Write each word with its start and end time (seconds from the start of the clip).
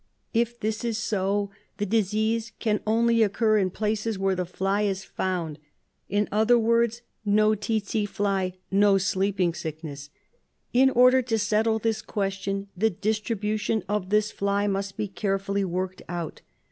If 0.33 0.59
this 0.59 0.83
is 0.83 0.97
so, 0.97 1.51
the 1.77 1.85
disease 1.85 2.53
can 2.57 2.79
only 2.87 3.21
occur 3.21 3.59
in 3.59 3.69
places 3.69 4.17
where 4.17 4.33
the 4.33 4.47
fly 4.47 4.81
is 4.81 5.03
found. 5.03 5.59
In 6.09 6.27
other 6.31 6.57
words, 6.57 7.03
no 7.23 7.53
tsetse 7.53 8.07
fly, 8.07 8.53
no 8.71 8.97
sleeping 8.97 9.53
sickness. 9.53 10.09
"In 10.73 10.89
order 10.89 11.21
to 11.21 11.37
settle 11.37 11.77
this 11.77 12.01
question 12.01 12.67
the 12.75 12.89
distribution 12.89 13.83
of 13.87 14.09
this 14.09 14.31
fly 14.31 14.65
must 14.65 14.97
be 14.97 15.07
carefully 15.07 15.63
worked 15.63 16.01
out. 16.09 16.41